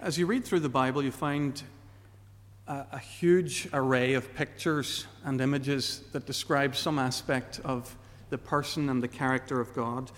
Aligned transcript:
As 0.00 0.16
you 0.16 0.26
read 0.26 0.44
through 0.44 0.60
the 0.60 0.68
Bible, 0.68 1.02
you 1.02 1.10
find 1.10 1.60
a, 2.68 2.86
a, 2.92 2.98
huge 2.98 3.68
array 3.72 4.14
of 4.14 4.32
pictures 4.32 5.06
and 5.24 5.40
images 5.40 6.04
that 6.12 6.24
describe 6.24 6.76
some 6.76 7.00
aspect 7.00 7.60
of 7.64 7.96
the 8.30 8.38
person 8.38 8.90
and 8.90 9.02
the 9.02 9.08
character 9.08 9.60
of 9.60 9.74
God. 9.74 10.12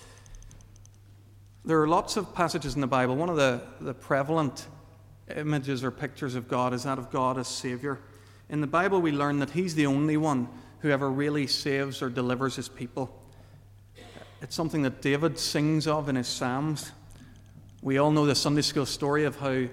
There 1.64 1.80
are 1.80 1.88
lots 1.88 2.18
of 2.18 2.34
passages 2.34 2.74
in 2.74 2.82
the 2.82 2.86
Bible. 2.86 3.16
One 3.16 3.30
of 3.30 3.36
the, 3.36 3.62
the 3.80 3.94
prevalent 3.94 4.66
images 5.34 5.82
or 5.82 5.90
pictures 5.90 6.34
of 6.34 6.46
God 6.46 6.74
is 6.74 6.82
that 6.82 6.98
of 6.98 7.10
God 7.10 7.38
as 7.38 7.48
Savior. 7.48 8.00
In 8.50 8.60
the 8.60 8.66
Bible, 8.66 9.00
we 9.00 9.12
learn 9.12 9.38
that 9.38 9.50
He's 9.50 9.74
the 9.74 9.86
only 9.86 10.18
one 10.18 10.46
who 10.80 10.90
ever 10.90 11.10
really 11.10 11.46
saves 11.46 12.02
or 12.02 12.10
delivers 12.10 12.56
His 12.56 12.68
people. 12.68 13.18
It's 14.42 14.54
something 14.54 14.82
that 14.82 15.00
David 15.00 15.38
sings 15.38 15.86
of 15.86 16.10
in 16.10 16.16
his 16.16 16.28
Psalms. 16.28 16.92
We 17.82 17.96
all 17.96 18.10
know 18.10 18.26
the 18.26 18.34
Sunday 18.34 18.60
school 18.60 18.84
story 18.84 19.24
of 19.24 19.36
how 19.36 19.64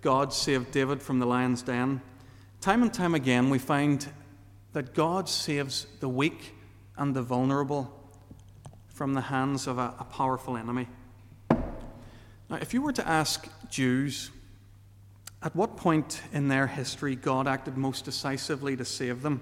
God 0.00 0.32
saved 0.32 0.70
David 0.70 1.02
from 1.02 1.18
the 1.18 1.26
lion's 1.26 1.62
den. 1.62 2.00
Time 2.60 2.82
and 2.82 2.94
time 2.94 3.12
again, 3.16 3.50
we 3.50 3.58
find 3.58 4.06
that 4.72 4.94
God 4.94 5.28
saves 5.28 5.88
the 5.98 6.08
weak 6.08 6.54
and 6.96 7.12
the 7.12 7.22
vulnerable 7.22 7.92
from 8.86 9.14
the 9.14 9.20
hands 9.20 9.66
of 9.66 9.78
a, 9.78 9.92
a 9.98 10.04
powerful 10.04 10.56
enemy. 10.56 10.86
Now, 11.50 12.56
if 12.60 12.72
you 12.72 12.82
were 12.82 12.92
to 12.92 13.08
ask 13.08 13.48
Jews 13.68 14.30
at 15.42 15.56
what 15.56 15.76
point 15.76 16.22
in 16.32 16.46
their 16.46 16.68
history 16.68 17.16
God 17.16 17.48
acted 17.48 17.76
most 17.76 18.04
decisively 18.04 18.76
to 18.76 18.84
save 18.84 19.22
them, 19.22 19.40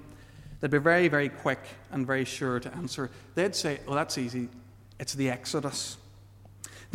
they'd 0.60 0.70
be 0.70 0.78
very, 0.78 1.08
very 1.08 1.28
quick 1.28 1.60
and 1.90 2.06
very 2.06 2.24
sure 2.24 2.58
to 2.58 2.74
answer. 2.74 3.10
They'd 3.34 3.54
say, 3.54 3.80
Well, 3.86 3.96
that's 3.96 4.16
easy. 4.16 4.48
It's 4.98 5.12
the 5.12 5.28
Exodus. 5.28 5.98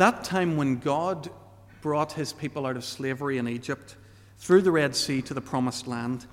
That 0.00 0.24
time 0.24 0.56
when 0.56 0.78
God 0.78 1.28
brought 1.82 2.12
his 2.12 2.32
people 2.32 2.64
out 2.64 2.78
of 2.78 2.86
slavery 2.86 3.36
in 3.36 3.46
Egypt 3.46 3.96
through 4.38 4.62
the 4.62 4.70
Red 4.70 4.96
Sea 4.96 5.20
to 5.20 5.34
the 5.34 5.42
Promised 5.42 5.86
Land. 5.86 6.24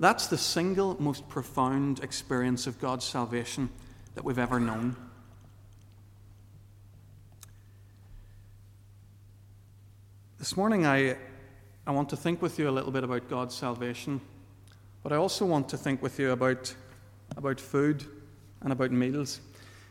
That's 0.00 0.26
the 0.26 0.36
single 0.36 1.00
most 1.00 1.28
profound 1.28 2.02
experience 2.02 2.66
of 2.66 2.80
God's 2.80 3.04
salvation 3.04 3.70
that 4.16 4.24
we've 4.24 4.40
ever 4.40 4.58
known. 4.58 4.96
This 10.40 10.56
morning, 10.56 10.86
I, 10.86 11.16
I 11.86 11.92
want 11.92 12.08
to 12.08 12.16
think 12.16 12.42
with 12.42 12.58
you 12.58 12.68
a 12.68 12.72
little 12.72 12.90
bit 12.90 13.04
about 13.04 13.30
God's 13.30 13.54
salvation, 13.54 14.20
but 15.04 15.12
I 15.12 15.16
also 15.18 15.46
want 15.46 15.68
to 15.68 15.76
think 15.76 16.02
with 16.02 16.18
you 16.18 16.32
about, 16.32 16.74
about 17.36 17.60
food 17.60 18.04
and 18.60 18.72
about 18.72 18.90
meals. 18.90 19.38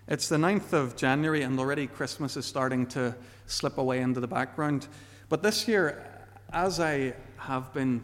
It's 0.07 0.29
the 0.29 0.37
9th 0.37 0.71
of 0.73 0.95
January, 0.95 1.41
and 1.41 1.59
already 1.59 1.87
Christmas 1.87 2.37
is 2.37 2.45
starting 2.45 2.85
to 2.87 3.15
slip 3.47 3.79
away 3.79 4.01
into 4.01 4.19
the 4.19 4.27
background. 4.27 4.87
But 5.29 5.41
this 5.41 5.67
year, 5.67 6.05
as 6.53 6.79
I 6.79 7.15
have 7.37 7.73
been 7.73 8.03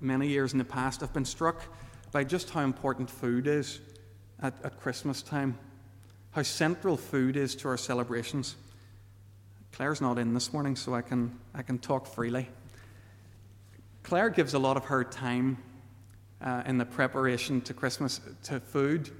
many 0.00 0.26
years 0.26 0.54
in 0.54 0.58
the 0.58 0.64
past, 0.64 1.04
I've 1.04 1.12
been 1.12 1.24
struck 1.24 1.62
by 2.10 2.24
just 2.24 2.50
how 2.50 2.62
important 2.62 3.08
food 3.08 3.46
is 3.46 3.78
at, 4.42 4.54
at 4.64 4.80
Christmas 4.80 5.22
time, 5.22 5.56
how 6.32 6.42
central 6.42 6.96
food 6.96 7.36
is 7.36 7.54
to 7.56 7.68
our 7.68 7.76
celebrations. 7.76 8.56
Claire's 9.70 10.00
not 10.00 10.18
in 10.18 10.34
this 10.34 10.52
morning, 10.52 10.74
so 10.74 10.94
I 10.94 11.02
can, 11.02 11.38
I 11.54 11.62
can 11.62 11.78
talk 11.78 12.08
freely. 12.08 12.48
Claire 14.02 14.30
gives 14.30 14.54
a 14.54 14.58
lot 14.58 14.76
of 14.76 14.86
her 14.86 15.04
time 15.04 15.58
uh, 16.42 16.64
in 16.66 16.76
the 16.76 16.84
preparation 16.84 17.60
to 17.60 17.72
Christmas 17.72 18.20
to 18.42 18.58
food. 18.58 19.10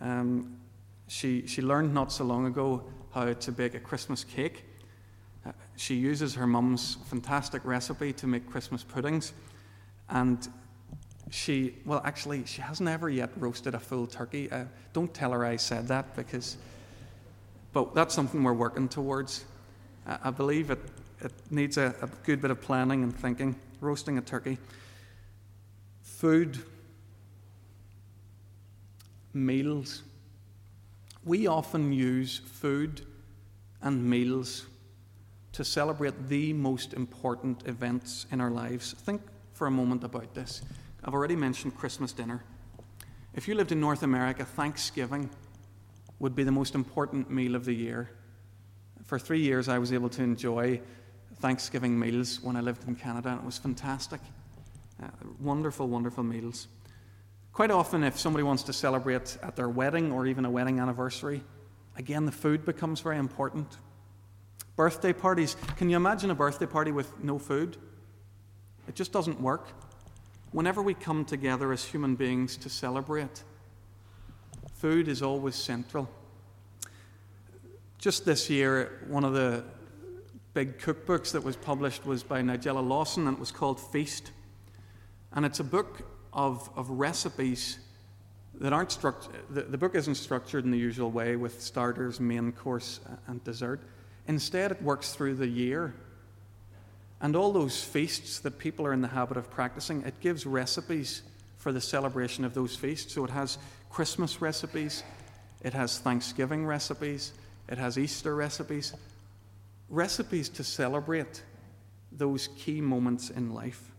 Um, 0.00 0.58
she, 1.08 1.46
she 1.46 1.62
learned 1.62 1.94
not 1.94 2.12
so 2.12 2.24
long 2.24 2.46
ago 2.46 2.82
how 3.12 3.32
to 3.32 3.52
bake 3.52 3.74
a 3.74 3.80
Christmas 3.80 4.24
cake. 4.24 4.64
Uh, 5.44 5.52
she 5.76 5.94
uses 5.94 6.34
her 6.34 6.46
mum's 6.46 6.98
fantastic 7.06 7.64
recipe 7.64 8.12
to 8.12 8.26
make 8.26 8.50
Christmas 8.50 8.82
puddings. 8.82 9.32
And 10.08 10.46
she, 11.30 11.74
well, 11.84 12.02
actually, 12.04 12.44
she 12.44 12.60
hasn't 12.60 12.88
ever 12.88 13.08
yet 13.08 13.30
roasted 13.36 13.74
a 13.74 13.78
full 13.78 14.06
turkey. 14.06 14.50
Uh, 14.50 14.64
don't 14.92 15.12
tell 15.12 15.32
her 15.32 15.44
I 15.44 15.56
said 15.56 15.88
that 15.88 16.14
because, 16.16 16.56
but 17.72 17.94
that's 17.94 18.14
something 18.14 18.42
we're 18.42 18.52
working 18.52 18.88
towards. 18.88 19.44
Uh, 20.06 20.18
I 20.24 20.30
believe 20.30 20.70
it, 20.70 20.80
it 21.20 21.32
needs 21.50 21.78
a, 21.78 21.94
a 22.02 22.08
good 22.24 22.40
bit 22.40 22.50
of 22.50 22.60
planning 22.60 23.02
and 23.02 23.16
thinking. 23.16 23.56
Roasting 23.80 24.18
a 24.18 24.20
turkey. 24.20 24.58
Food, 26.02 26.58
meals, 29.34 30.02
we 31.26 31.48
often 31.48 31.92
use 31.92 32.38
food 32.38 33.04
and 33.82 34.02
meals 34.02 34.66
to 35.52 35.64
celebrate 35.64 36.28
the 36.28 36.52
most 36.52 36.94
important 36.94 37.66
events 37.66 38.26
in 38.30 38.40
our 38.40 38.50
lives. 38.50 38.92
Think 38.92 39.20
for 39.52 39.66
a 39.66 39.70
moment 39.70 40.04
about 40.04 40.34
this. 40.34 40.62
I've 41.04 41.14
already 41.14 41.34
mentioned 41.34 41.76
Christmas 41.76 42.12
dinner. 42.12 42.44
If 43.34 43.48
you 43.48 43.54
lived 43.54 43.72
in 43.72 43.80
North 43.80 44.04
America, 44.04 44.44
Thanksgiving 44.44 45.28
would 46.20 46.36
be 46.36 46.44
the 46.44 46.52
most 46.52 46.74
important 46.74 47.28
meal 47.28 47.56
of 47.56 47.64
the 47.64 47.74
year. 47.74 48.10
For 49.04 49.18
three 49.18 49.40
years, 49.40 49.68
I 49.68 49.78
was 49.78 49.92
able 49.92 50.08
to 50.10 50.22
enjoy 50.22 50.80
Thanksgiving 51.40 51.98
meals 51.98 52.40
when 52.40 52.56
I 52.56 52.60
lived 52.60 52.86
in 52.88 52.94
Canada, 52.94 53.30
and 53.30 53.40
it 53.40 53.44
was 53.44 53.58
fantastic. 53.58 54.20
Uh, 55.02 55.08
wonderful, 55.40 55.88
wonderful 55.88 56.22
meals. 56.22 56.68
Quite 57.56 57.70
often, 57.70 58.04
if 58.04 58.18
somebody 58.18 58.42
wants 58.42 58.64
to 58.64 58.72
celebrate 58.74 59.38
at 59.42 59.56
their 59.56 59.70
wedding 59.70 60.12
or 60.12 60.26
even 60.26 60.44
a 60.44 60.50
wedding 60.50 60.78
anniversary, 60.78 61.42
again, 61.96 62.26
the 62.26 62.30
food 62.30 62.66
becomes 62.66 63.00
very 63.00 63.16
important. 63.16 63.78
Birthday 64.76 65.14
parties. 65.14 65.56
Can 65.78 65.88
you 65.88 65.96
imagine 65.96 66.30
a 66.30 66.34
birthday 66.34 66.66
party 66.66 66.92
with 66.92 67.18
no 67.24 67.38
food? 67.38 67.78
It 68.88 68.94
just 68.94 69.10
doesn't 69.10 69.40
work. 69.40 69.68
Whenever 70.52 70.82
we 70.82 70.92
come 70.92 71.24
together 71.24 71.72
as 71.72 71.82
human 71.82 72.14
beings 72.14 72.58
to 72.58 72.68
celebrate, 72.68 73.42
food 74.74 75.08
is 75.08 75.22
always 75.22 75.54
central. 75.54 76.10
Just 77.96 78.26
this 78.26 78.50
year, 78.50 79.02
one 79.08 79.24
of 79.24 79.32
the 79.32 79.64
big 80.52 80.76
cookbooks 80.78 81.32
that 81.32 81.42
was 81.42 81.56
published 81.56 82.04
was 82.04 82.22
by 82.22 82.42
Nigella 82.42 82.86
Lawson, 82.86 83.26
and 83.26 83.38
it 83.38 83.40
was 83.40 83.50
called 83.50 83.80
Feast. 83.80 84.32
And 85.32 85.46
it's 85.46 85.60
a 85.60 85.64
book 85.64 86.02
of, 86.36 86.70
of 86.76 86.90
recipes 86.90 87.78
that 88.60 88.72
aren't 88.72 88.92
structured, 88.92 89.34
the, 89.50 89.62
the 89.62 89.78
book 89.78 89.94
isn't 89.94 90.14
structured 90.14 90.64
in 90.64 90.70
the 90.70 90.78
usual 90.78 91.10
way 91.10 91.34
with 91.34 91.60
starters, 91.60 92.20
main 92.20 92.52
course, 92.52 93.00
and 93.26 93.42
dessert. 93.42 93.80
Instead, 94.28 94.70
it 94.70 94.82
works 94.82 95.14
through 95.14 95.34
the 95.34 95.48
year. 95.48 95.94
And 97.20 97.34
all 97.34 97.52
those 97.52 97.82
feasts 97.82 98.40
that 98.40 98.58
people 98.58 98.86
are 98.86 98.92
in 98.92 99.00
the 99.00 99.08
habit 99.08 99.38
of 99.38 99.50
practicing, 99.50 100.02
it 100.02 100.20
gives 100.20 100.44
recipes 100.44 101.22
for 101.56 101.72
the 101.72 101.80
celebration 101.80 102.44
of 102.44 102.52
those 102.52 102.76
feasts. 102.76 103.14
So 103.14 103.24
it 103.24 103.30
has 103.30 103.56
Christmas 103.88 104.42
recipes, 104.42 105.02
it 105.62 105.72
has 105.72 105.98
Thanksgiving 105.98 106.66
recipes, 106.66 107.32
it 107.68 107.78
has 107.78 107.98
Easter 107.98 108.36
recipes, 108.36 108.92
recipes 109.88 110.50
to 110.50 110.64
celebrate 110.64 111.42
those 112.12 112.48
key 112.58 112.82
moments 112.82 113.30
in 113.30 113.54
life. 113.54 113.90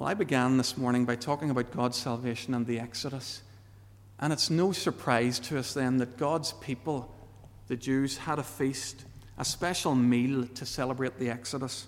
Well, 0.00 0.08
I 0.08 0.14
began 0.14 0.56
this 0.56 0.78
morning 0.78 1.04
by 1.04 1.16
talking 1.16 1.50
about 1.50 1.72
God's 1.72 1.98
salvation 1.98 2.54
and 2.54 2.66
the 2.66 2.80
Exodus. 2.80 3.42
And 4.18 4.32
it's 4.32 4.48
no 4.48 4.72
surprise 4.72 5.38
to 5.40 5.58
us 5.58 5.74
then 5.74 5.98
that 5.98 6.16
God's 6.16 6.54
people, 6.54 7.14
the 7.68 7.76
Jews, 7.76 8.16
had 8.16 8.38
a 8.38 8.42
feast, 8.42 9.04
a 9.36 9.44
special 9.44 9.94
meal 9.94 10.46
to 10.54 10.64
celebrate 10.64 11.18
the 11.18 11.28
Exodus. 11.28 11.86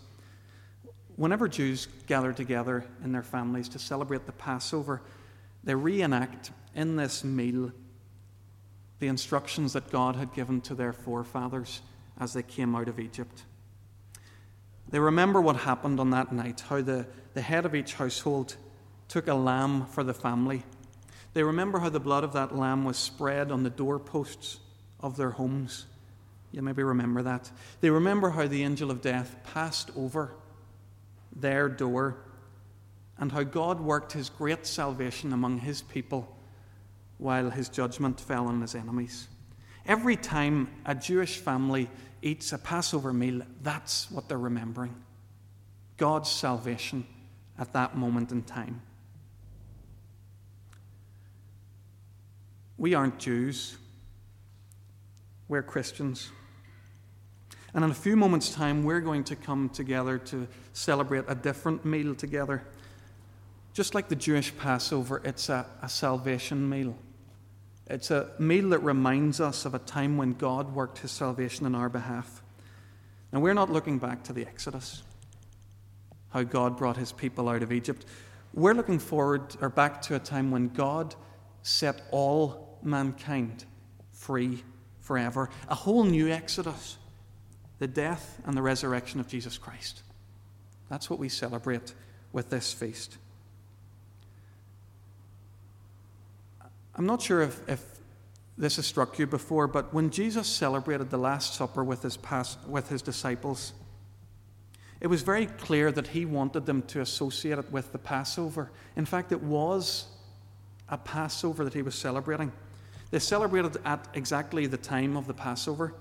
Whenever 1.17 1.49
Jews 1.49 1.89
gather 2.07 2.35
together 2.35 2.85
in 3.03 3.13
their 3.13 3.23
families 3.23 3.71
to 3.71 3.79
celebrate 3.79 4.27
the 4.27 4.33
Passover, 4.33 5.01
they 5.65 5.75
reenact 5.75 6.51
in 6.75 6.97
this 6.97 7.25
meal 7.25 7.73
the 8.99 9.07
instructions 9.07 9.73
that 9.73 9.91
God 9.91 10.17
had 10.17 10.35
given 10.35 10.61
to 10.61 10.75
their 10.75 10.93
forefathers 10.93 11.81
as 12.21 12.35
they 12.35 12.43
came 12.43 12.75
out 12.75 12.89
of 12.89 13.01
Egypt. 13.01 13.45
They 14.91 14.99
remember 14.99 15.41
what 15.41 15.57
happened 15.57 15.99
on 15.99 16.11
that 16.11 16.31
night, 16.31 16.61
how 16.69 16.83
the, 16.83 17.07
the 17.35 17.43
head 17.43 17.65
of 17.65 17.75
each 17.75 17.95
household 17.95 18.57
took 19.09 19.29
a 19.29 19.35
lamb 19.35 19.87
for 19.87 20.05
the 20.05 20.15
family. 20.15 20.63
They 21.35 21.43
remember 21.43 21.79
how 21.79 21.89
the 21.89 22.01
blood 22.01 22.25
of 22.25 22.33
that 22.35 22.57
lamb 22.57 22.85
was 22.85 22.97
spread 22.97 23.51
on 23.51 23.63
the 23.63 23.71
doorposts 23.71 24.59
of 25.01 25.17
their 25.17 25.31
homes. 25.31 25.87
You 26.51 26.63
maybe 26.63 26.83
remember 26.83 27.23
that. 27.23 27.51
They 27.81 27.91
remember 27.91 28.31
how 28.31 28.47
the 28.47 28.63
angel 28.63 28.91
of 28.91 29.01
death 29.01 29.37
passed 29.45 29.91
over 29.97 30.33
their 31.35 31.69
door 31.69 32.17
and 33.19 33.33
how 33.33 33.43
God 33.43 33.81
worked 33.81 34.13
his 34.13 34.29
great 34.29 34.67
salvation 34.67 35.33
among 35.33 35.59
his 35.59 35.81
people 35.81 36.37
while 37.19 37.51
his 37.51 37.69
judgment 37.69 38.21
fell 38.21 38.49
on 38.49 38.61
his 38.61 38.75
enemies. 38.75 39.29
Every 39.87 40.17
time 40.17 40.69
a 40.85 40.95
Jewish 40.95 41.39
family 41.39 41.89
eats 42.21 42.53
a 42.53 42.59
Passover 42.59 43.13
meal, 43.13 43.43
that's 43.63 44.11
what 44.11 44.29
they're 44.29 44.39
remembering 44.39 44.95
God's 45.97 46.31
salvation 46.31 47.07
at 47.63 47.73
that 47.73 47.97
moment 47.97 48.33
in 48.33 48.43
time. 48.43 48.83
We 52.77 52.93
aren't 52.95 53.21
Jews, 53.21 53.77
we're 55.47 55.63
Christians. 55.63 56.31
And 57.73 57.85
in 57.85 57.91
a 57.93 57.95
few 57.95 58.17
moments' 58.17 58.51
time, 58.51 58.83
we're 58.83 59.01
going 59.01 59.23
to 59.25 59.37
come 59.37 59.69
together 59.69 60.19
to 60.19 60.49
celebrate 60.73 61.25
a 61.29 61.37
different 61.37 61.85
meal 61.85 62.17
together. 62.17 62.65
Just 63.75 63.95
like 63.95 64.09
the 64.09 64.17
Jewish 64.17 64.55
Passover, 64.59 65.23
it's 65.25 65.49
a, 65.49 65.65
a 65.81 65.89
salvation 65.89 66.69
meal. 66.69 66.97
It's 67.87 68.11
a 68.11 68.33
meal 68.41 68.71
that 68.71 68.81
reminds 68.81 69.41
us 69.41 69.65
of 69.65 69.75
a 69.75 69.79
time 69.79 70.17
when 70.17 70.33
God 70.33 70.75
worked 70.75 70.99
his 70.99 71.13
salvation 71.13 71.65
on 71.65 71.77
our 71.77 71.89
behalf. 71.89 72.43
And 73.31 73.41
we're 73.41 73.55
not 73.55 73.71
looking 73.71 73.99
back 73.99 74.25
to 74.25 74.33
the 74.33 74.43
Exodus, 74.43 75.05
how 76.33 76.43
God 76.43 76.77
brought 76.77 76.97
his 76.97 77.13
people 77.13 77.49
out 77.49 77.63
of 77.63 77.73
Egypt. 77.73 78.07
We're 78.55 78.75
looking 78.75 78.99
forward 78.99 79.57
or 79.61 79.69
back 79.69 80.03
to 80.03 80.15
a 80.15 80.19
time 80.19 80.51
when 80.51 80.69
God 80.69 81.15
set 81.63 82.03
all 82.11 82.79
mankind 82.83 83.65
free 84.13 84.63
forever. 85.01 85.51
A 85.69 85.75
whole 85.75 86.05
new 86.05 86.29
Exodus 86.29 86.99
the 87.79 87.89
death 87.89 88.41
and 88.47 88.57
the 88.57 88.63
resurrection 88.63 89.19
of 89.19 89.27
Jesus 89.27 89.59
Christ. 89.59 90.03
That's 90.89 91.11
what 91.11 91.19
we 91.19 91.29
celebrate 91.29 91.95
with 92.33 92.49
this 92.49 92.73
feast. 92.73 93.19
I'm 96.95 97.07
not 97.07 97.21
sure 97.21 97.43
if, 97.43 97.69
if 97.69 97.85
this 98.57 98.77
has 98.77 98.87
struck 98.87 99.19
you 99.19 99.27
before, 99.27 99.67
but 99.67 99.93
when 99.93 100.11
Jesus 100.11 100.47
celebrated 100.47 101.11
the 101.11 101.17
Last 101.17 101.55
Supper 101.55 101.83
with 101.83 102.03
his, 102.03 102.17
past, 102.17 102.57
with 102.69 102.89
his 102.89 103.03
disciples, 103.03 103.73
it 105.03 105.09
was 105.09 105.23
very 105.23 105.47
clear 105.47 105.91
that 105.91 106.07
he 106.07 106.25
wanted 106.25 106.65
them 106.65 106.83
to 106.83 107.01
associate 107.01 107.59
it 107.59 107.73
with 107.73 107.91
the 107.91 107.99
Passover. 107.99 108.71
In 108.95 109.05
fact, 109.05 109.33
it 109.33 109.43
was 109.43 110.07
a 110.89 110.97
Passover 110.97 111.65
that 111.65 111.75
he 111.75 111.83
was 111.83 111.97
celebrating. 111.97 112.53
They 113.11 113.19
celebrated 113.19 113.79
at 113.85 114.07
exactly 114.15 114.67
the 114.67 114.77
time 114.77 115.17
of 115.17 115.27
the 115.27 115.35
Passover. 115.35 115.89
Do 115.89 115.95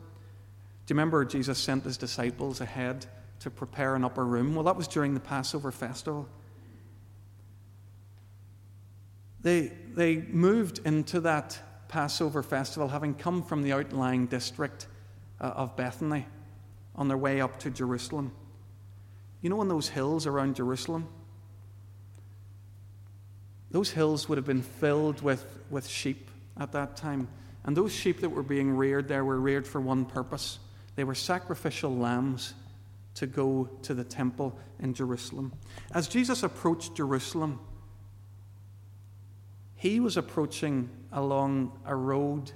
you 0.94 0.96
remember 0.96 1.26
Jesus 1.26 1.58
sent 1.58 1.84
his 1.84 1.98
disciples 1.98 2.62
ahead 2.62 3.08
to 3.40 3.50
prepare 3.50 3.96
an 3.96 4.04
upper 4.04 4.24
room? 4.24 4.54
Well, 4.54 4.66
that 4.66 4.76
was 4.76 4.88
during 4.88 5.16
the 5.16 5.20
Passover 5.20 5.72
festival. 5.72 6.30
They, 9.42 9.72
they 9.96 10.18
moved 10.18 10.80
into 10.86 11.22
that 11.22 11.60
Passover 11.88 12.44
festival 12.44 12.88
having 12.88 13.16
come 13.16 13.42
from 13.42 13.64
the 13.64 13.74
outlying 13.74 14.28
district 14.28 14.86
uh, 15.40 15.46
of 15.46 15.76
Bethany 15.76 16.28
on 16.96 17.08
their 17.08 17.18
way 17.18 17.42
up 17.42 17.58
to 17.62 17.72
Jerusalem. 17.72 18.32
You 19.42 19.50
know, 19.50 19.60
on 19.60 19.68
those 19.68 19.90
hills 19.90 20.28
around 20.28 20.56
Jerusalem? 20.56 21.08
Those 23.72 23.92
hills 23.92 24.28
would 24.28 24.38
have 24.38 24.46
been 24.46 24.62
filled 24.62 25.22
with, 25.22 25.46
with 25.70 25.88
sheep 25.88 26.30
at 26.60 26.72
that 26.74 26.96
time. 26.96 27.28
And 27.64 27.76
those 27.76 27.94
sheep 27.94 28.22
that 28.22 28.30
were 28.30 28.44
being 28.44 28.76
reared 28.76 29.08
there 29.08 29.24
were 29.24 29.40
reared 29.40 29.68
for 29.68 29.80
one 29.80 30.06
purpose 30.06 30.60
they 30.96 31.04
were 31.04 31.16
sacrificial 31.16 31.96
lambs 31.96 32.54
to 33.16 33.28
go 33.28 33.70
to 33.84 33.94
the 33.94 34.04
temple 34.04 34.58
in 34.80 34.94
Jerusalem. 34.94 35.54
As 35.94 36.08
Jesus 36.08 36.44
approached 36.44 36.96
Jerusalem, 36.96 37.60
he 39.76 40.00
was 40.00 40.18
approaching 40.18 40.90
along 41.12 41.80
a 41.86 41.96
road 41.96 42.52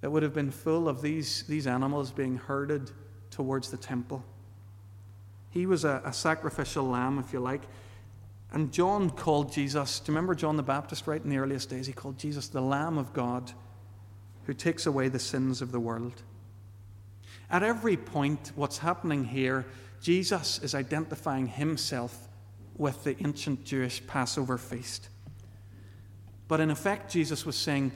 that 0.00 0.10
would 0.10 0.22
have 0.22 0.34
been 0.34 0.50
full 0.50 0.88
of 0.88 1.02
these, 1.02 1.44
these 1.44 1.66
animals 1.66 2.10
being 2.10 2.36
herded 2.36 2.90
towards 3.30 3.70
the 3.70 3.76
temple. 3.76 4.24
He 5.54 5.66
was 5.66 5.84
a, 5.84 6.02
a 6.04 6.12
sacrificial 6.12 6.84
lamb, 6.84 7.20
if 7.20 7.32
you 7.32 7.38
like. 7.38 7.62
And 8.50 8.72
John 8.72 9.08
called 9.08 9.52
Jesus, 9.52 10.00
do 10.00 10.10
you 10.10 10.16
remember 10.16 10.34
John 10.34 10.56
the 10.56 10.64
Baptist, 10.64 11.06
right 11.06 11.22
in 11.22 11.30
the 11.30 11.38
earliest 11.38 11.70
days? 11.70 11.86
He 11.86 11.92
called 11.92 12.18
Jesus 12.18 12.48
the 12.48 12.60
Lamb 12.60 12.98
of 12.98 13.12
God 13.12 13.52
who 14.46 14.52
takes 14.52 14.86
away 14.86 15.08
the 15.08 15.20
sins 15.20 15.62
of 15.62 15.70
the 15.70 15.78
world. 15.78 16.22
At 17.50 17.62
every 17.62 17.96
point, 17.96 18.50
what's 18.56 18.78
happening 18.78 19.24
here, 19.24 19.64
Jesus 20.00 20.58
is 20.58 20.74
identifying 20.74 21.46
himself 21.46 22.28
with 22.76 23.04
the 23.04 23.16
ancient 23.24 23.64
Jewish 23.64 24.04
Passover 24.08 24.58
feast. 24.58 25.08
But 26.48 26.58
in 26.58 26.70
effect, 26.70 27.12
Jesus 27.12 27.46
was 27.46 27.54
saying, 27.54 27.92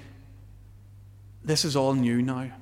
This 1.44 1.64
is 1.64 1.75
all 1.75 1.94
new 1.94 2.22
now. 2.22 2.52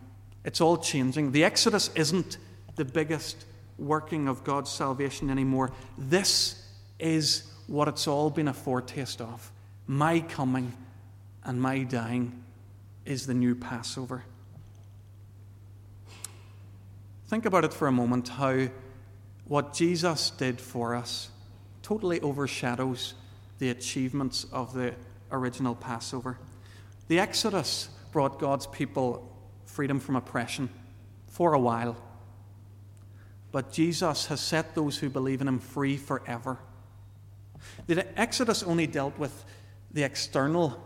It's 0.43 0.63
all 0.63 0.79
changing. 0.79 1.33
The 1.33 1.45
Exodus 1.45 1.91
isn't 1.95 2.39
the 2.77 2.85
biggest 2.87 3.45
working 3.79 4.29
of 4.29 4.45
God's 4.45 4.71
salvation 4.71 5.31
anymore. 5.31 5.73
This 5.99 6.63
is 6.99 7.51
what 7.67 7.89
it's 7.89 8.07
all 8.07 8.31
been 8.31 8.49
a 8.49 8.55
foretaste 8.55 9.21
of. 9.21 9.51
My 9.87 10.21
coming 10.21 10.73
and 11.45 11.61
my 11.61 11.83
dying 11.83 12.43
is 13.05 13.27
the 13.27 13.35
new 13.35 13.55
Passover. 13.55 14.25
Think 17.29 17.45
about 17.45 17.65
it 17.65 17.75
for 17.75 17.89
a 17.89 17.93
moment 17.93 18.29
how 18.29 18.69
what 19.47 19.75
Jesus 19.75 20.31
did 20.31 20.61
for 20.61 20.95
us 20.95 21.31
totally 21.83 22.21
overshadows 22.21 23.15
the 23.59 23.71
achievements 23.71 24.45
of 24.53 24.75
the 24.75 24.95
original 25.31 25.75
Passover. 25.75 26.39
The 27.09 27.21
Exodus 27.21 27.89
brought 28.13 28.39
God's 28.39 28.67
people 28.67 29.33
freedom 29.67 30.01
from 30.01 30.17
oppression 30.17 30.69
for 31.29 31.53
a 31.53 31.59
while. 31.59 31.97
But 33.57 33.73
Jesus 33.73 34.27
has 34.27 34.43
set 34.43 34.75
those 34.75 34.99
who 34.99 35.09
believe 35.09 35.41
in 35.41 35.49
him 35.49 35.61
free 35.61 35.97
forever. 35.97 36.59
The 37.87 38.07
Exodus 38.21 38.63
only 38.63 38.87
dealt 38.87 39.19
with 39.19 39.47
the 39.91 40.03
external, 40.03 40.79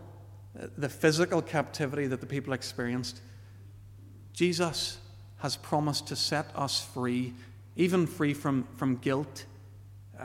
the 0.79 0.89
physical 0.89 1.43
captivity 1.43 2.07
that 2.07 2.21
the 2.21 2.29
people 2.29 2.53
experienced. 2.53 3.23
Jesus 4.33 4.99
has 5.39 5.57
promised 5.57 6.07
to 6.07 6.15
set 6.15 6.47
us 6.55 6.81
free, 6.95 7.35
even 7.75 8.07
free 8.07 8.35
from, 8.35 8.69
from 8.77 8.99
guilt 8.99 9.47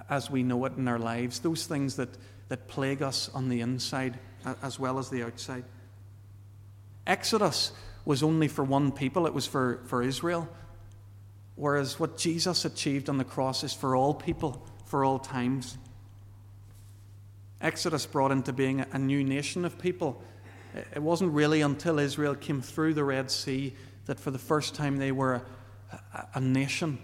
as 0.08 0.30
we 0.30 0.44
know 0.44 0.66
it 0.66 0.78
in 0.78 0.88
our 0.88 1.00
lives, 1.00 1.40
those 1.40 1.66
things 1.66 1.96
that, 1.96 2.10
that 2.50 2.68
plague 2.68 3.02
us 3.02 3.28
on 3.34 3.50
the 3.50 3.62
inside 3.62 4.20
as 4.62 4.80
well 4.80 5.00
as 5.00 5.10
the 5.10 5.24
outside. 5.24 5.64
Exodus 7.08 7.72
was 8.06 8.22
only 8.22 8.48
for 8.48 8.64
one 8.64 8.92
people, 8.92 9.26
it 9.26 9.34
was 9.34 9.48
for, 9.48 9.80
for 9.88 10.04
Israel. 10.04 10.48
Whereas 11.56 12.00
what 12.00 12.18
Jesus 12.18 12.66
achieved 12.66 13.10
on 13.10 13.18
the 13.18 13.24
cross 13.24 13.64
is 13.64 13.74
for 13.74 13.96
all 13.96 14.14
people, 14.14 14.62
for 14.86 15.06
all 15.06 15.20
times. 15.20 15.78
Exodus 17.62 18.06
brought 18.06 18.32
into 18.32 18.52
being 18.52 18.86
a 18.92 19.00
new 19.00 19.24
nation 19.24 19.64
of 19.64 19.80
people. 19.80 20.22
It 20.94 21.02
wasn't 21.02 21.32
really 21.32 21.62
until 21.62 22.00
Israel 22.00 22.36
came 22.36 22.62
through 22.62 22.94
the 22.94 23.06
Red 23.06 23.32
Sea 23.32 23.74
that 24.06 24.20
for 24.20 24.32
the 24.32 24.38
first 24.38 24.76
time 24.76 24.98
they 24.98 25.14
were 25.14 25.36
a, 25.92 25.96
a, 25.96 26.28
a 26.36 26.42
nation. 26.42 27.00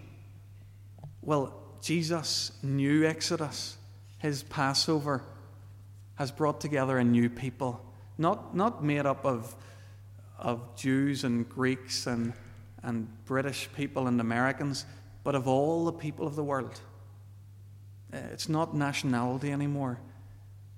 Well, 1.22 1.54
Jesus' 1.80 2.52
new 2.62 3.06
Exodus, 3.06 3.78
his 4.18 4.42
Passover, 4.42 5.24
has 6.16 6.30
brought 6.30 6.60
together 6.60 6.98
a 6.98 7.04
new 7.04 7.30
people, 7.30 7.84
not, 8.18 8.54
not 8.54 8.84
made 8.84 9.06
up 9.06 9.24
of, 9.24 9.56
of 10.38 10.76
Jews 10.76 11.24
and 11.24 11.48
Greeks 11.48 12.06
and, 12.06 12.34
and 12.82 13.08
British 13.24 13.68
people 13.76 14.06
and 14.06 14.20
Americans, 14.20 14.86
but 15.24 15.34
of 15.34 15.46
all 15.46 15.84
the 15.84 15.92
people 15.92 16.26
of 16.26 16.36
the 16.36 16.44
world. 16.44 16.80
Eh, 18.12 18.18
it's 18.32 18.48
not 18.48 18.74
nationality 18.74 19.52
anymore 19.52 19.98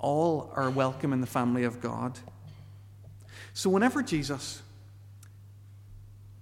all 0.04 0.52
are 0.54 0.68
welcome 0.68 1.14
in 1.14 1.22
the 1.22 1.26
family 1.26 1.64
of 1.64 1.80
God. 1.80 2.18
So, 3.54 3.70
whenever 3.70 4.02
Jesus 4.02 4.60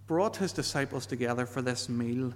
brought 0.09 0.37
his 0.37 0.53
disciples 0.53 1.07
together 1.07 1.47
for 1.47 1.63
this 1.63 1.89
meal, 1.89 2.35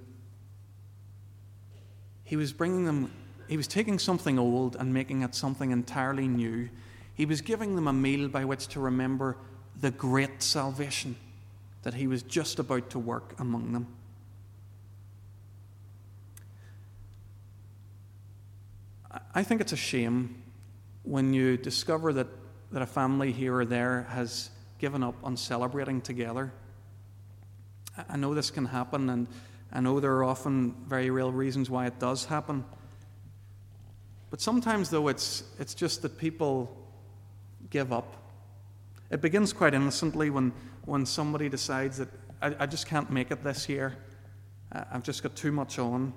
he 2.22 2.36
was 2.36 2.52
bringing 2.52 2.84
them, 2.84 3.12
he 3.48 3.56
was 3.56 3.66
taking 3.66 3.98
something 3.98 4.38
old 4.38 4.76
and 4.76 4.94
making 4.94 5.22
it 5.22 5.34
something 5.34 5.72
entirely 5.72 6.28
new. 6.28 6.68
He 7.14 7.26
was 7.26 7.40
giving 7.40 7.74
them 7.74 7.88
a 7.88 7.92
meal 7.92 8.28
by 8.28 8.44
which 8.44 8.68
to 8.68 8.80
remember 8.80 9.36
the 9.80 9.90
great 9.90 10.42
salvation 10.42 11.16
that 11.86 11.94
he 11.94 12.08
was 12.08 12.24
just 12.24 12.58
about 12.58 12.90
to 12.90 12.98
work 12.98 13.32
among 13.38 13.70
them. 13.70 13.86
I 19.32 19.44
think 19.44 19.60
it's 19.60 19.70
a 19.70 19.76
shame 19.76 20.42
when 21.04 21.32
you 21.32 21.56
discover 21.56 22.12
that, 22.14 22.26
that 22.72 22.82
a 22.82 22.86
family 22.86 23.30
here 23.30 23.54
or 23.54 23.64
there 23.64 24.04
has 24.10 24.50
given 24.80 25.04
up 25.04 25.14
on 25.22 25.36
celebrating 25.36 26.00
together. 26.00 26.52
I 28.08 28.16
know 28.16 28.34
this 28.34 28.50
can 28.50 28.64
happen, 28.64 29.08
and 29.08 29.28
I 29.72 29.78
know 29.78 30.00
there 30.00 30.16
are 30.16 30.24
often 30.24 30.74
very 30.88 31.10
real 31.10 31.30
reasons 31.30 31.70
why 31.70 31.86
it 31.86 32.00
does 32.00 32.24
happen. 32.24 32.64
But 34.30 34.40
sometimes, 34.40 34.90
though, 34.90 35.06
it's, 35.06 35.44
it's 35.60 35.72
just 35.72 36.02
that 36.02 36.18
people 36.18 36.76
give 37.70 37.92
up. 37.92 38.12
It 39.08 39.20
begins 39.20 39.52
quite 39.52 39.72
innocently 39.72 40.30
when, 40.30 40.52
when 40.86 41.04
somebody 41.04 41.48
decides 41.48 41.98
that 41.98 42.08
I, 42.40 42.54
I 42.60 42.66
just 42.66 42.86
can't 42.86 43.10
make 43.10 43.30
it 43.30 43.44
this 43.44 43.68
year. 43.68 43.96
I've 44.72 45.02
just 45.02 45.22
got 45.22 45.36
too 45.36 45.52
much 45.52 45.78
on. 45.78 46.12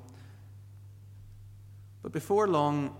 But 2.02 2.12
before 2.14 2.48
long, 2.48 2.96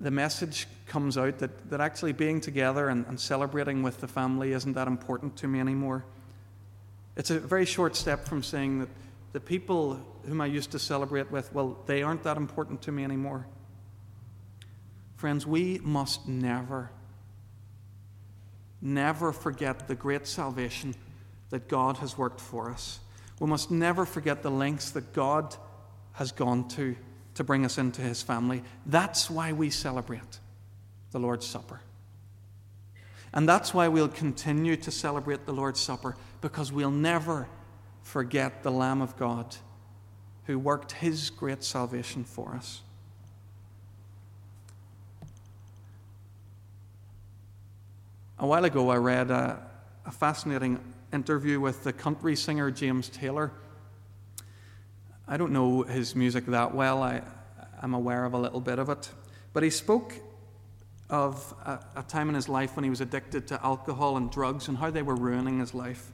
the 0.00 0.10
message 0.10 0.66
comes 0.86 1.16
out 1.16 1.38
that, 1.38 1.70
that 1.70 1.80
actually 1.80 2.12
being 2.12 2.40
together 2.40 2.88
and, 2.88 3.06
and 3.06 3.18
celebrating 3.18 3.82
with 3.82 4.00
the 4.00 4.08
family 4.08 4.52
isn't 4.52 4.72
that 4.72 4.88
important 4.88 5.36
to 5.36 5.48
me 5.48 5.60
anymore. 5.60 6.04
It's 7.16 7.30
a 7.30 7.38
very 7.38 7.64
short 7.64 7.94
step 7.94 8.26
from 8.26 8.42
saying 8.42 8.80
that, 8.80 8.88
the 9.32 9.40
people 9.40 9.98
whom 10.26 10.42
I 10.42 10.46
used 10.46 10.72
to 10.72 10.78
celebrate 10.78 11.30
with, 11.30 11.52
well, 11.54 11.78
they 11.86 12.02
aren't 12.02 12.22
that 12.24 12.36
important 12.36 12.82
to 12.82 12.92
me 12.92 13.02
anymore. 13.02 13.46
Friends, 15.16 15.46
we 15.46 15.80
must 15.82 16.28
never, 16.28 16.90
never 18.82 19.32
forget 19.32 19.88
the 19.88 19.94
great 19.94 20.26
salvation 20.26 20.94
that 21.50 21.68
God 21.68 21.98
has 21.98 22.18
worked 22.18 22.40
for 22.40 22.70
us. 22.70 23.00
We 23.38 23.46
must 23.46 23.70
never 23.70 24.04
forget 24.04 24.42
the 24.42 24.50
lengths 24.50 24.90
that 24.90 25.12
God 25.12 25.56
has 26.12 26.32
gone 26.32 26.68
to 26.70 26.96
to 27.34 27.44
bring 27.44 27.64
us 27.64 27.78
into 27.78 28.02
his 28.02 28.22
family. 28.22 28.62
That's 28.84 29.30
why 29.30 29.52
we 29.52 29.70
celebrate 29.70 30.40
the 31.12 31.18
Lord's 31.18 31.46
Supper. 31.46 31.80
And 33.32 33.48
that's 33.48 33.72
why 33.72 33.88
we'll 33.88 34.08
continue 34.08 34.76
to 34.76 34.90
celebrate 34.90 35.46
the 35.46 35.52
Lord's 35.52 35.80
Supper, 35.80 36.16
because 36.42 36.70
we'll 36.70 36.90
never 36.90 37.48
forget 38.02 38.62
the 38.62 38.70
Lamb 38.70 39.00
of 39.00 39.16
God 39.16 39.56
who 40.44 40.58
worked 40.58 40.92
his 40.92 41.30
great 41.30 41.64
salvation 41.64 42.24
for 42.24 42.54
us. 42.54 42.82
A 48.42 48.46
while 48.46 48.64
ago, 48.64 48.90
I 48.90 48.96
read 48.96 49.30
a, 49.30 49.64
a 50.04 50.10
fascinating 50.10 50.80
interview 51.12 51.60
with 51.60 51.84
the 51.84 51.92
country 51.92 52.34
singer 52.34 52.72
James 52.72 53.08
Taylor. 53.08 53.52
I 55.28 55.36
don't 55.36 55.52
know 55.52 55.82
his 55.82 56.16
music 56.16 56.46
that 56.46 56.74
well, 56.74 57.04
I, 57.04 57.22
am 57.80 57.94
aware 57.94 58.24
of 58.24 58.34
a 58.34 58.38
little 58.38 58.60
bit 58.60 58.80
of 58.80 58.88
it. 58.88 59.08
But 59.52 59.62
he 59.62 59.70
spoke 59.70 60.14
of 61.08 61.54
a, 61.64 62.00
a, 62.00 62.02
time 62.02 62.28
in 62.30 62.34
his 62.34 62.48
life 62.48 62.74
when 62.74 62.82
he 62.82 62.90
was 62.90 63.00
addicted 63.00 63.46
to 63.46 63.64
alcohol 63.64 64.16
and 64.16 64.28
drugs 64.28 64.66
and 64.66 64.76
how 64.76 64.90
they 64.90 65.02
were 65.02 65.14
ruining 65.14 65.60
his 65.60 65.72
life. 65.72 66.10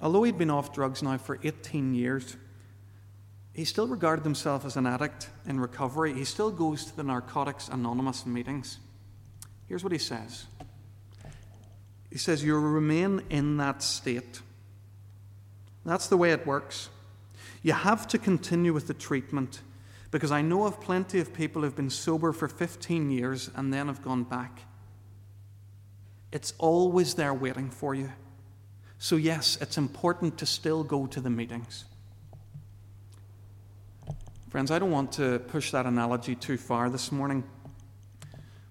Although 0.00 0.22
he'd 0.22 0.38
been 0.38 0.48
off 0.48 0.72
drugs 0.72 1.02
now 1.02 1.18
for 1.18 1.38
18 1.42 1.94
years, 1.94 2.38
he 3.52 3.66
still 3.66 3.86
regarded 3.86 4.24
himself 4.24 4.64
as 4.64 4.78
an 4.78 4.86
addict 4.86 5.28
in 5.46 5.60
recovery. 5.60 6.14
He 6.14 6.24
still 6.24 6.50
goes 6.50 6.86
to 6.86 6.96
the 6.96 7.02
Narcotics 7.02 7.68
Anonymous 7.68 8.24
meetings. 8.24 8.78
Here's 9.66 9.84
what 9.84 9.92
he 9.92 9.98
says 9.98 10.46
He 12.10 12.18
says, 12.18 12.42
You 12.44 12.58
remain 12.58 13.22
in 13.30 13.56
that 13.58 13.82
state. 13.82 14.40
That's 15.84 16.08
the 16.08 16.16
way 16.16 16.32
it 16.32 16.46
works. 16.46 16.90
You 17.62 17.72
have 17.72 18.06
to 18.08 18.18
continue 18.18 18.72
with 18.72 18.86
the 18.86 18.94
treatment 18.94 19.62
because 20.10 20.30
I 20.30 20.42
know 20.42 20.64
of 20.64 20.80
plenty 20.80 21.18
of 21.20 21.32
people 21.34 21.62
who've 21.62 21.74
been 21.74 21.90
sober 21.90 22.32
for 22.32 22.48
15 22.48 23.10
years 23.10 23.50
and 23.54 23.72
then 23.72 23.88
have 23.88 24.02
gone 24.02 24.24
back. 24.24 24.62
It's 26.32 26.54
always 26.58 27.14
there 27.14 27.34
waiting 27.34 27.70
for 27.70 27.94
you. 27.94 28.12
So, 28.98 29.16
yes, 29.16 29.58
it's 29.60 29.78
important 29.78 30.38
to 30.38 30.46
still 30.46 30.82
go 30.82 31.06
to 31.06 31.20
the 31.20 31.30
meetings. 31.30 31.84
Friends, 34.50 34.70
I 34.70 34.78
don't 34.78 34.90
want 34.90 35.12
to 35.12 35.38
push 35.40 35.70
that 35.70 35.86
analogy 35.86 36.34
too 36.34 36.56
far 36.56 36.90
this 36.90 37.12
morning, 37.12 37.44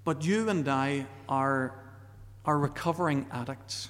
but 0.03 0.25
you 0.25 0.49
and 0.49 0.67
I 0.67 1.05
are, 1.29 1.73
are 2.47 2.57
recovering 2.57 3.27
addicts. 3.29 3.89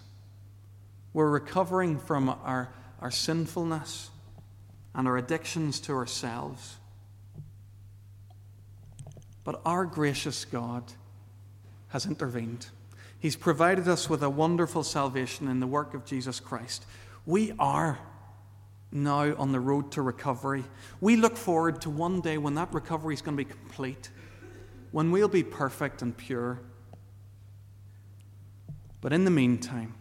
We're 1.14 1.30
recovering 1.30 2.00
from 2.00 2.28
our, 2.28 2.74
our 3.00 3.12
sinfulness 3.12 4.10
and 4.96 5.08
our 5.08 5.16
addictions 5.16 5.80
to 5.82 5.94
ourselves. 5.94 6.78
But 9.44 9.62
our 9.64 9.86
gracious 9.86 10.44
God 10.44 10.84
has 11.90 12.08
intervened. 12.08 12.68
He's 13.20 13.36
provided 13.36 13.88
us 13.88 14.10
with 14.10 14.24
a 14.24 14.30
wonderful 14.30 14.84
salvation 14.84 15.48
in 15.48 15.60
the 15.60 15.68
work 15.68 15.94
of 15.94 16.04
Jesus 16.04 16.40
Christ. 16.40 16.86
We 17.26 17.54
are 17.60 18.00
now 18.92 19.36
on 19.36 19.52
the 19.52 19.60
road 19.60 19.92
to 19.92 20.02
recovery. 20.02 20.64
We 21.00 21.16
look 21.16 21.38
forward 21.38 21.82
to 21.82 21.90
one 21.90 22.22
day 22.22 22.38
when 22.38 22.56
that 22.56 22.74
recovery 22.74 23.14
is 23.14 23.22
going 23.22 23.38
to 23.38 23.44
be 23.44 23.50
complete, 23.50 24.10
when 24.92 25.12
we'll 25.12 25.28
be 25.28 25.44
perfect 25.44 26.02
and 26.02 26.16
pure. 26.18 26.60
But 29.02 29.14
in 29.14 29.26
the 29.26 29.32
meantime, 29.32 29.94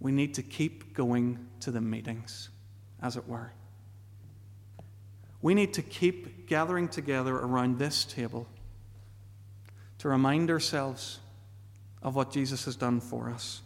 we 0.00 0.12
need 0.12 0.34
to 0.34 0.42
keep 0.42 0.94
going 0.94 1.38
to 1.60 1.70
the 1.70 1.80
meetings, 1.80 2.50
as 3.02 3.16
it 3.16 3.26
were. 3.26 3.52
We 5.42 5.54
need 5.54 5.74
to 5.74 5.82
keep 5.82 6.46
gathering 6.46 6.88
together 6.88 7.34
around 7.34 7.78
this 7.78 8.04
table 8.04 8.46
to 9.98 10.08
remind 10.08 10.50
ourselves 10.50 11.20
of 12.02 12.14
what 12.14 12.30
Jesus 12.30 12.64
has 12.66 12.76
done 12.76 13.00
for 13.00 13.30
us. 13.30 13.62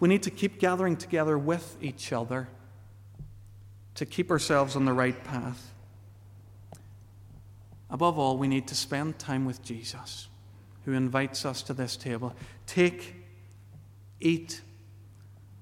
We 0.00 0.08
need 0.08 0.22
to 0.24 0.30
keep 0.30 0.58
gathering 0.58 0.96
together 0.96 1.38
with 1.38 1.76
each 1.80 2.12
other 2.12 2.48
to 3.94 4.06
keep 4.06 4.30
ourselves 4.30 4.76
on 4.76 4.84
the 4.84 4.92
right 4.92 5.22
path. 5.24 5.72
Above 7.90 8.18
all, 8.18 8.36
we 8.36 8.48
need 8.48 8.68
to 8.68 8.74
spend 8.74 9.18
time 9.18 9.44
with 9.44 9.62
Jesus, 9.62 10.28
who 10.88 10.94
invites 10.94 11.44
us 11.44 11.60
to 11.60 11.74
this 11.74 11.98
table. 11.98 12.32
Take, 12.66 13.14
eat. 14.20 14.62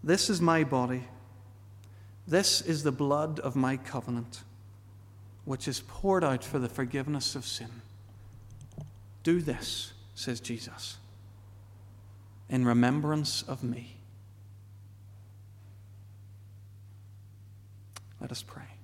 This 0.04 0.30
is 0.30 0.40
my 0.40 0.62
body. 0.62 1.02
This 2.28 2.60
is 2.60 2.84
the 2.84 2.92
blood 2.92 3.40
of 3.40 3.56
my 3.56 3.76
covenant 3.76 4.44
which 5.44 5.66
is 5.66 5.80
poured 5.88 6.22
out 6.22 6.44
for 6.44 6.60
the 6.60 6.68
forgiveness 6.68 7.34
of 7.34 7.44
sin. 7.44 7.66
Do 9.24 9.40
this, 9.40 9.94
says 10.14 10.38
Jesus, 10.38 10.96
in 12.48 12.64
remembrance 12.64 13.42
of 13.42 13.64
me. 13.64 13.96
Let 18.20 18.30
us 18.30 18.44
pray. 18.44 18.75